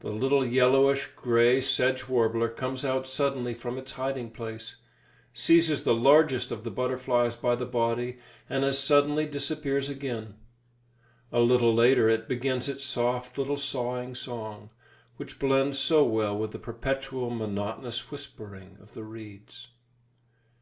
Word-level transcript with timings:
The 0.00 0.10
little 0.10 0.44
yellowish 0.44 1.08
grey 1.16 1.58
sedge 1.62 2.06
warbler 2.06 2.50
comes 2.50 2.84
out 2.84 3.08
suddenly 3.08 3.54
from 3.54 3.78
its 3.78 3.92
hiding 3.92 4.30
place, 4.30 4.76
seizes 5.32 5.84
the 5.84 5.94
largest 5.94 6.52
of 6.52 6.64
the 6.64 6.70
butterflies 6.70 7.34
by 7.34 7.54
the 7.54 7.64
body, 7.64 8.18
and 8.50 8.62
as 8.62 8.78
suddenly 8.78 9.24
disappears 9.24 9.88
again. 9.88 10.34
A 11.32 11.40
little 11.40 11.72
later 11.72 12.10
it 12.10 12.28
begins 12.28 12.68
its 12.68 12.84
soft 12.84 13.38
little 13.38 13.56
sawing 13.56 14.14
song, 14.14 14.68
which 15.16 15.38
blends 15.38 15.78
so 15.78 16.04
well 16.04 16.36
with 16.36 16.50
the 16.50 16.58
perpetual, 16.58 17.30
monotonous 17.30 18.10
whispering 18.10 18.76
of 18.82 18.92
the 18.92 19.04
reeds. 19.04 19.68